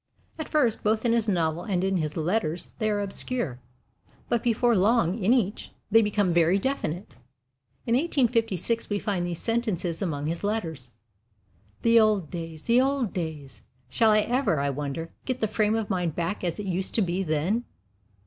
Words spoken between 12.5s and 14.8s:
the old days! Shall I ever, I